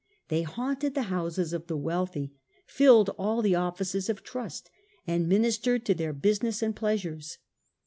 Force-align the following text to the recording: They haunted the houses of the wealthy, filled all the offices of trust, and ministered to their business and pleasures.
They 0.29 0.41
haunted 0.41 0.95
the 0.95 1.03
houses 1.13 1.53
of 1.53 1.67
the 1.67 1.77
wealthy, 1.77 2.33
filled 2.65 3.09
all 3.19 3.43
the 3.43 3.53
offices 3.53 4.09
of 4.09 4.23
trust, 4.23 4.71
and 5.05 5.29
ministered 5.29 5.85
to 5.85 5.93
their 5.93 6.11
business 6.11 6.63
and 6.63 6.75
pleasures. 6.75 7.37